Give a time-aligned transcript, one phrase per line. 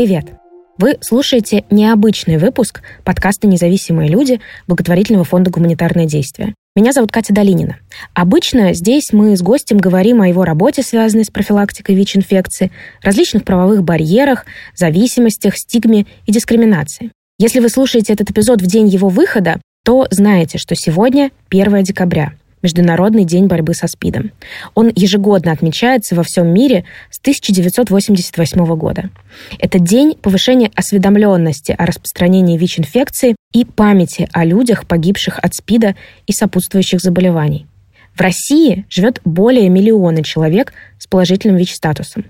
[0.00, 0.32] Привет!
[0.78, 6.54] Вы слушаете необычный выпуск подкаста «Независимые люди» благотворительного фонда «Гуманитарное действие».
[6.74, 7.76] Меня зовут Катя Долинина.
[8.14, 12.72] Обычно здесь мы с гостем говорим о его работе, связанной с профилактикой ВИЧ-инфекции,
[13.02, 17.12] различных правовых барьерах, зависимостях, стигме и дискриминации.
[17.38, 22.32] Если вы слушаете этот эпизод в день его выхода, то знаете, что сегодня 1 декабря,
[22.62, 24.32] Международный день борьбы со СПИДом.
[24.74, 29.10] Он ежегодно отмечается во всем мире с 1988 года.
[29.58, 35.96] Это день повышения осведомленности о распространении ВИЧ-инфекции и памяти о людях, погибших от СПИДа
[36.26, 37.66] и сопутствующих заболеваний.
[38.14, 42.26] В России живет более миллиона человек с положительным ВИЧ-статусом.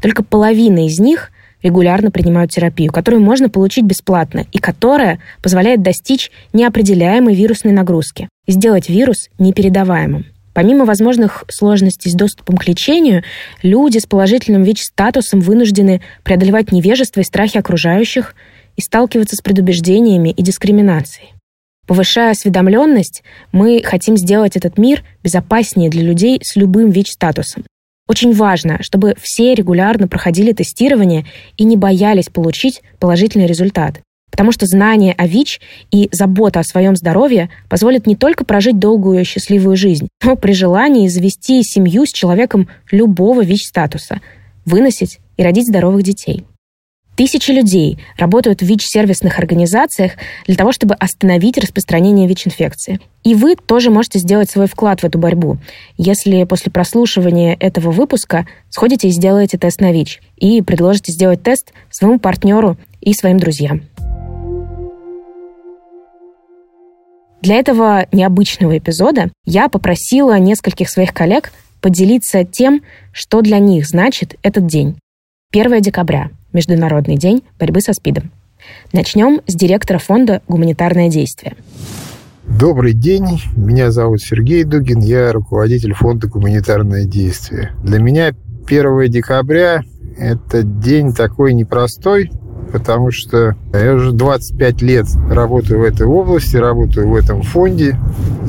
[0.00, 1.30] Только половина из них
[1.64, 8.88] регулярно принимают терапию, которую можно получить бесплатно и которая позволяет достичь неопределяемой вирусной нагрузки сделать
[8.88, 10.26] вирус непередаваемым.
[10.52, 13.24] Помимо возможных сложностей с доступом к лечению,
[13.62, 18.36] люди с положительным ВИЧ-статусом вынуждены преодолевать невежество и страхи окружающих
[18.76, 21.30] и сталкиваться с предубеждениями и дискриминацией.
[21.86, 27.64] Повышая осведомленность, мы хотим сделать этот мир безопаснее для людей с любым ВИЧ-статусом.
[28.06, 31.24] Очень важно, чтобы все регулярно проходили тестирование
[31.56, 34.00] и не боялись получить положительный результат.
[34.30, 39.20] Потому что знание о ВИЧ и забота о своем здоровье позволят не только прожить долгую
[39.20, 44.20] и счастливую жизнь, но при желании завести семью с человеком любого ВИЧ-статуса,
[44.66, 46.44] выносить и родить здоровых детей.
[47.16, 50.12] Тысячи людей работают в ВИЧ-сервисных организациях
[50.46, 52.98] для того, чтобы остановить распространение ВИЧ-инфекции.
[53.22, 55.58] И вы тоже можете сделать свой вклад в эту борьбу,
[55.96, 61.72] если после прослушивания этого выпуска сходите и сделаете тест на ВИЧ и предложите сделать тест
[61.88, 63.82] своему партнеру и своим друзьям.
[67.42, 72.82] Для этого необычного эпизода я попросила нескольких своих коллег поделиться тем,
[73.12, 74.96] что для них значит этот день.
[75.52, 78.30] 1 декабря– Международный день борьбы со СПИДом.
[78.92, 81.54] Начнем с директора фонда «Гуманитарное действие».
[82.46, 87.72] Добрый день, меня зовут Сергей Дугин, я руководитель фонда «Гуманитарное действие».
[87.82, 88.34] Для меня
[88.66, 89.82] 1 декабря–
[90.18, 92.30] это день такой непростой,
[92.72, 97.98] потому что я уже 25 лет работаю в этой области, работаю в этом фонде,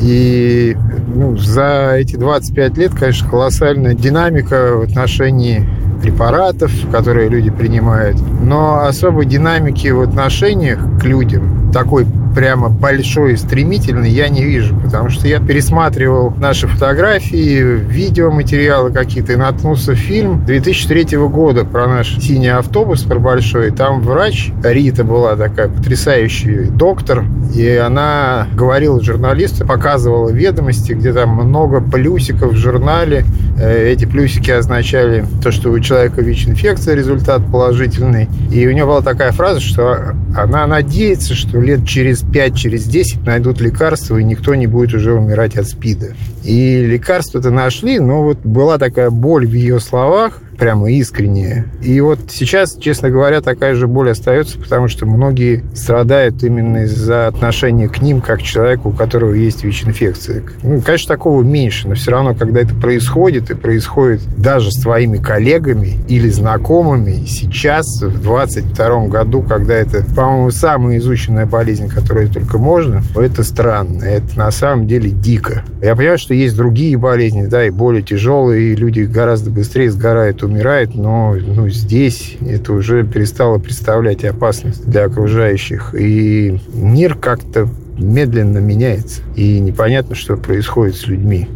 [0.00, 0.76] и
[1.14, 5.66] ну, за эти 25 лет, конечно, колоссальная динамика в отношении
[6.04, 13.36] препаратов, которые люди принимают, но особой динамики в отношениях к людям, такой прямо большой и
[13.36, 19.96] стремительный я не вижу, потому что я пересматривал наши фотографии, видеоматериалы какие-то и наткнулся в
[19.96, 23.70] фильм 2003 года про наш синий автобус, про большой.
[23.70, 31.30] Там врач, Рита была такая потрясающий доктор, и она говорила журналисту, показывала ведомости, где там
[31.30, 33.24] много плюсиков в журнале.
[33.58, 38.28] Э, эти плюсики означали то, что у человека ВИЧ-инфекция, результат положительный.
[38.52, 43.24] И у нее была такая фраза, что она надеется, что лет через 5, через 10
[43.24, 46.14] найдут лекарство, и никто не будет уже умирать от СПИДа.
[46.42, 51.66] И лекарство-то нашли, но вот была такая боль в ее словах, прямо искренние.
[51.82, 57.26] И вот сейчас, честно говоря, такая же боль остается, потому что многие страдают именно из-за
[57.26, 60.42] отношения к ним, как к человеку, у которого есть ВИЧ-инфекция.
[60.62, 65.18] Ну, конечно, такого меньше, но все равно, когда это происходит, и происходит даже с твоими
[65.18, 72.58] коллегами или знакомыми, сейчас, в 22 году, когда это, по-моему, самая изученная болезнь, которая только
[72.58, 75.64] можно, это странно, это на самом деле дико.
[75.82, 80.42] Я понимаю, что есть другие болезни, да, и более тяжелые, и люди гораздо быстрее сгорают
[80.44, 85.94] умирает, но ну, здесь это уже перестало представлять опасность для окружающих.
[85.94, 87.68] И мир как-то
[87.98, 89.22] медленно меняется.
[89.36, 91.48] И непонятно, что происходит с людьми.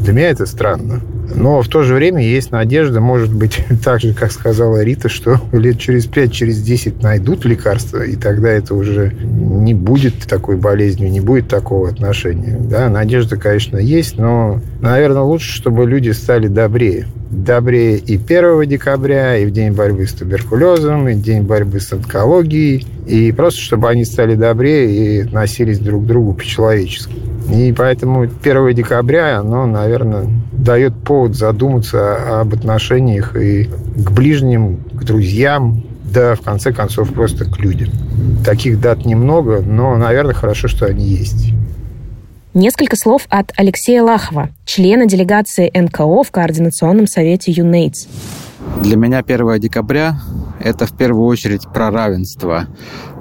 [0.00, 1.00] Для меня это странно.
[1.34, 5.40] Но в то же время есть надежда, может быть, так же, как сказала Рита, что
[5.52, 11.10] лет через 5, через 10 найдут лекарства, и тогда это уже не будет такой болезнью,
[11.10, 12.56] не будет такого отношения.
[12.58, 17.06] Да, надежда, конечно, есть, но, наверное, лучше, чтобы люди стали добрее.
[17.30, 21.92] Добрее и 1 декабря, и в день борьбы с туберкулезом, и в день борьбы с
[21.92, 27.14] онкологией, и просто, чтобы они стали добрее и относились друг к другу по-человечески.
[27.50, 35.04] И поэтому 1 декабря, оно, наверное, дает повод задуматься об отношениях и к ближним, к
[35.04, 37.90] друзьям, да, в конце концов, просто к людям.
[38.44, 41.52] Таких дат немного, но, наверное, хорошо, что они есть.
[42.54, 48.06] Несколько слов от Алексея Лахова, члена делегации НКО в Координационном совете ЮНЕЙДС.
[48.80, 50.20] Для меня 1 декабря–
[50.60, 52.66] это в первую очередь про равенство,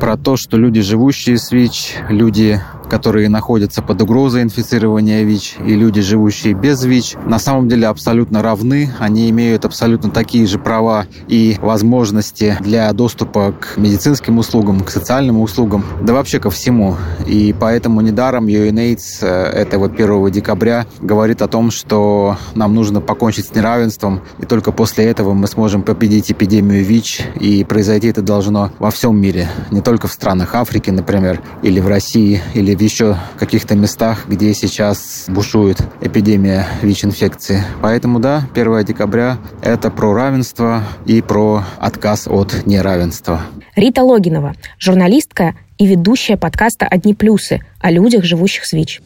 [0.00, 5.74] про то, что люди, живущие с ВИЧ, люди которые находятся под угрозой инфицирования ВИЧ, и
[5.74, 8.90] люди, живущие без ВИЧ, на самом деле абсолютно равны.
[8.98, 15.40] Они имеют абсолютно такие же права и возможности для доступа к медицинским услугам, к социальным
[15.40, 16.96] услугам, да вообще ко всему.
[17.26, 23.54] И поэтому недаром UNAIDS этого 1 декабря говорит о том, что нам нужно покончить с
[23.54, 28.90] неравенством, и только после этого мы сможем победить эпидемию ВИЧ, и произойти это должно во
[28.90, 33.74] всем мире, не только в странах Африки, например, или в России, или в еще каких-то
[33.74, 37.64] местах, где сейчас бушует эпидемия ВИЧ-инфекции.
[37.82, 43.40] Поэтому да, 1 декабря– это про равенство и про отказ от неравенства.
[43.74, 49.02] Рита Логинова, журналистка и ведущая подкаста «Одни плюсы» о людях, живущих с ВИЧ.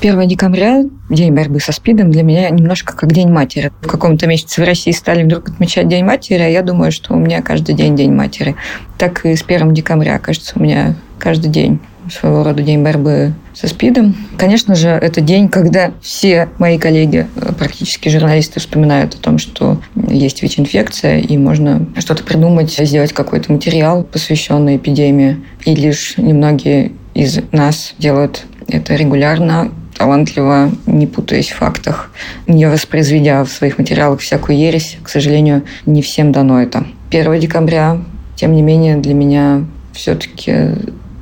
[0.00, 3.70] 1 декабря, День борьбы со СПИДом, для меня немножко как День матери.
[3.82, 7.18] В каком-то месяце в России стали вдруг отмечать День матери, а я думаю, что у
[7.18, 8.56] меня каждый день День матери.
[8.98, 13.68] Так и с 1 декабря, кажется, у меня каждый день своего рода день борьбы со
[13.68, 14.14] СПИДом.
[14.38, 17.26] Конечно же, это день, когда все мои коллеги,
[17.58, 24.02] практически журналисты, вспоминают о том, что есть ВИЧ-инфекция, и можно что-то придумать, сделать какой-то материал,
[24.02, 25.38] посвященный эпидемии.
[25.64, 32.10] И лишь немногие из нас делают это регулярно, талантливо, не путаясь в фактах,
[32.46, 34.96] не воспроизведя в своих материалах всякую ересь.
[35.02, 36.86] К сожалению, не всем дано это.
[37.10, 37.98] 1 декабря,
[38.34, 40.52] тем не менее, для меня все-таки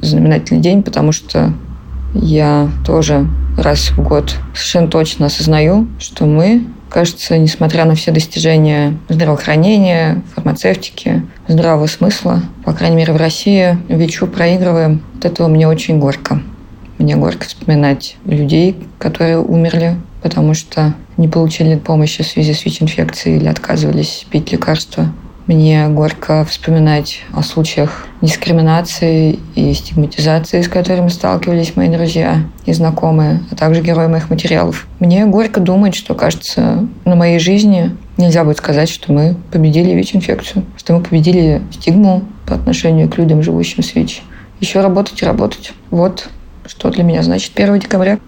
[0.01, 1.53] знаменательный день, потому что
[2.15, 3.27] я тоже
[3.57, 11.23] раз в год совершенно точно осознаю, что мы, кажется, несмотря на все достижения здравоохранения, фармацевтики,
[11.47, 15.03] здравого смысла, по крайней мере в России, ВИЧу проигрываем.
[15.19, 16.43] От этого мне очень горько.
[16.99, 23.37] Мне горько вспоминать людей, которые умерли, потому что не получили помощи в связи с ВИЧ-инфекцией
[23.37, 25.13] или отказывались пить лекарства.
[25.47, 33.43] Мне горько вспоминать о случаях дискриминации и стигматизации, с которыми сталкивались мои друзья и знакомые,
[33.51, 34.87] а также герои моих материалов.
[35.01, 40.65] Мне горько думать, что, кажется, на моей жизни нельзя будет сказать, что мы победили ВИЧ-инфекцию,
[40.77, 44.23] что мы победили стигму по отношению к людям, живущим с ВИЧ.
[44.61, 45.73] Еще работать и работать.
[45.91, 46.29] Вот
[46.67, 48.19] что для меня значит 1 декабря.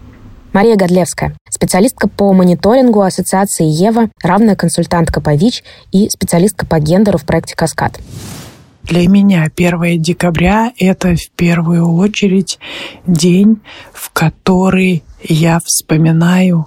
[0.53, 5.63] Мария Годлевская, специалистка по мониторингу Ассоциации ЕВА, равная консультантка по ВИЧ
[5.93, 8.01] и специалистка по гендеру в проекте «Каскад».
[8.83, 12.59] Для меня 1 декабря– это в первую очередь
[13.07, 13.61] день,
[13.93, 16.67] в который я вспоминаю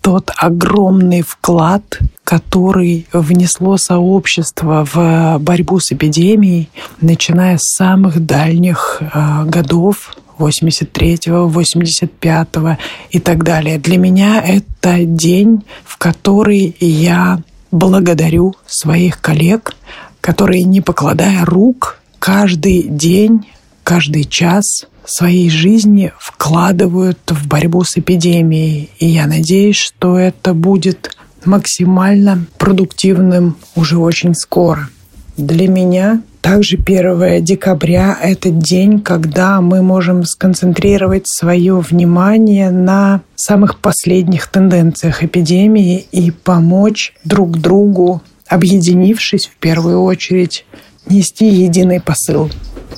[0.00, 6.68] тот огромный вклад, который внесло сообщество в борьбу с эпидемией,
[7.00, 12.78] начиная с самых дальних э, годов 83-го, 85-го
[13.10, 13.78] и так далее.
[13.78, 17.40] Для меня это день, в который я
[17.70, 19.74] благодарю своих коллег,
[20.20, 23.46] которые, не покладая рук, каждый день,
[23.82, 28.90] каждый час своей жизни вкладывают в борьбу с эпидемией.
[28.98, 34.88] И я надеюсь, что это будет максимально продуктивным уже очень скоро.
[35.36, 43.78] Для меня также 1 декабря– это день, когда мы можем сконцентрировать свое внимание на самых
[43.78, 50.66] последних тенденциях эпидемии и помочь друг другу, объединившись в первую очередь,
[51.08, 52.50] нести единый посыл.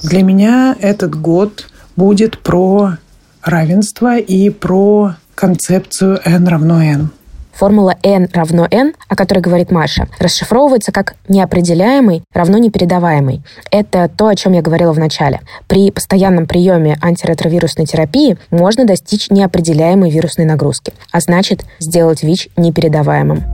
[0.02, 2.96] Для меня этот год будет про
[3.42, 7.10] равенство и про концепцию N равно N.
[7.54, 13.42] Формула n равно n, о которой говорит Маша, расшифровывается как неопределяемый равно непередаваемый.
[13.70, 15.40] Это то, о чем я говорила в начале.
[15.68, 23.44] При постоянном приеме антиретровирусной терапии можно достичь неопределяемой вирусной нагрузки, а значит сделать ВИЧ непередаваемым.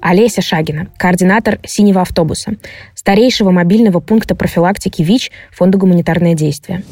[0.00, 2.56] Олеся Шагина, координатор «Синего автобуса»,
[2.94, 6.84] старейшего мобильного пункта профилактики ВИЧ Фонда «Гуманитарное действие».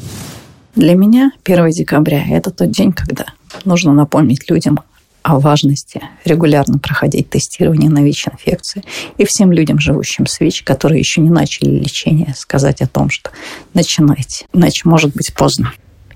[0.75, 3.25] Для меня 1 декабря– это тот день, когда
[3.65, 4.79] нужно напомнить людям
[5.23, 8.83] о важности регулярно проходить тестирование на ВИЧ-инфекцию
[9.17, 13.31] и всем людям, живущим с ВИЧ, которые еще не начали лечение, сказать о том, что
[13.73, 15.71] начинайте, иначе может быть поздно.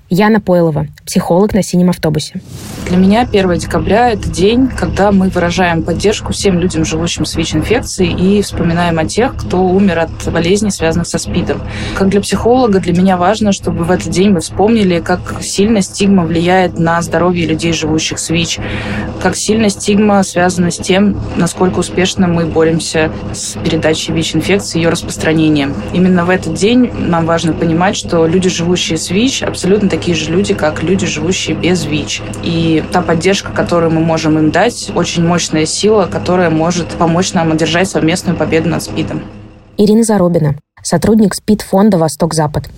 [0.10, 2.40] Яна Пойлова, психолог на синем автобусе.
[2.88, 8.38] Для меня 1 декабря– это день, когда мы выражаем поддержку всем людям, живущим с ВИЧ-инфекцией,
[8.38, 11.62] и вспоминаем о тех, кто умер от болезней, связанных со СПИДом.
[11.96, 16.24] Как для психолога, для меня важно, чтобы в этот день мы вспомнили, как сильно стигма
[16.24, 18.60] влияет на здоровье людей, живущих с ВИЧ,
[19.22, 24.90] как сильно стигма связана с тем, насколько успешно мы боремся с передачей ВИЧ-инфекции и ее
[24.90, 25.74] распространением.
[25.92, 30.32] Именно в этот день нам важно понимать, что люди, живущие с ВИЧ, абсолютно такие же
[30.32, 32.22] люди, как люди, живущие без ВИЧ.
[32.44, 37.52] И та поддержка, которую мы можем им дать, очень мощная сила, которая может помочь нам
[37.52, 39.24] одержать совместную победу над СПИДом.
[39.76, 42.70] Ирина Заробина, сотрудник СПИД-фонда «Восток-Запад».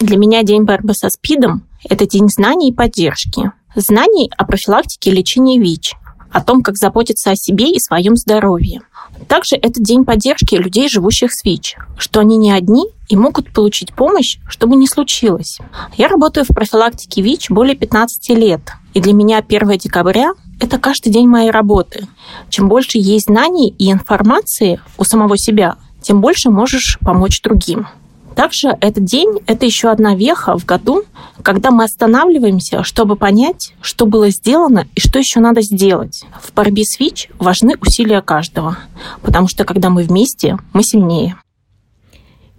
[0.00, 3.52] Для меня День борьбы со СПИДом– это день знаний и поддержки.
[3.74, 5.94] Знаний о профилактике и лечении ВИЧ,
[6.30, 8.80] о том, как заботиться о себе и своем здоровье.
[9.28, 13.92] Также это день поддержки людей, живущих с ВИЧ, что они не одни и могут получить
[13.92, 15.58] помощь, что бы ни случилось.
[15.98, 18.62] Я работаю в профилактике ВИЧ более 15 лет,
[18.94, 22.08] и для меня 1 декабря– это каждый день моей работы.
[22.48, 27.86] Чем больше есть знаний и информации у самого себя, тем больше можешь помочь другим.
[28.34, 31.02] Также этот день– это еще одна веха в году,
[31.42, 36.24] когда мы останавливаемся, чтобы понять, что было сделано и что еще надо сделать.
[36.40, 38.78] В борьбе с ВИЧ важны усилия каждого,
[39.20, 41.36] потому что когда мы вместе, мы сильнее.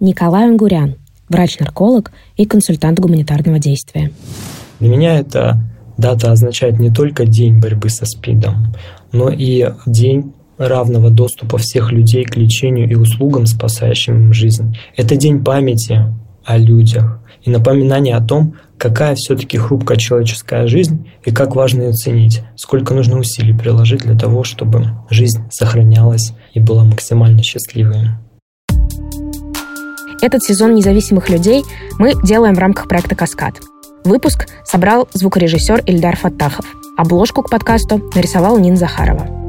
[0.00, 0.96] Николай Ангурян,
[1.28, 4.10] врач-нарколог и консультант гуманитарного действия.
[4.80, 5.60] Для меня эта
[5.96, 8.74] дата означает не только день борьбы со СПИДом,
[9.12, 14.76] но и день равного доступа всех людей к лечению и услугам, спасающим им жизнь.
[14.96, 16.02] Это день памяти
[16.44, 21.92] о людях и напоминание о том, какая все-таки хрупкая человеческая жизнь и как важно ее
[21.92, 28.10] ценить, сколько нужно усилий приложить для того, чтобы жизнь сохранялась и была максимально счастливой.
[30.24, 31.66] Этот сезон независимых людей
[31.98, 33.60] мы делаем в рамках проекта «Каскад».
[34.04, 36.64] Выпуск собрал звукорежиссер Ильдар Фаттахов.
[36.96, 39.43] Обложку к подкасту нарисовала Нина Захарова.